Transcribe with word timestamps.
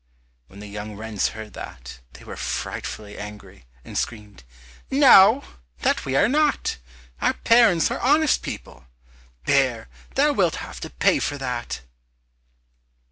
When 0.47 0.61
the 0.61 0.67
young 0.67 0.95
wrens 0.97 1.27
heard 1.27 1.53
that, 1.53 1.99
they 2.13 2.25
were 2.25 2.35
frightfully 2.35 3.19
angry, 3.19 3.65
and 3.85 3.95
screamed, 3.95 4.43
"No, 4.89 5.43
that 5.81 6.05
we 6.05 6.15
are 6.15 6.27
not! 6.27 6.77
Our 7.21 7.35
parents 7.35 7.91
are 7.91 7.99
honest 7.99 8.41
people! 8.41 8.87
Bear, 9.45 9.89
thou 10.15 10.33
wilt 10.33 10.55
have 10.55 10.79
to 10.79 10.89
pay 10.89 11.19
for 11.19 11.37
that!" 11.37 11.81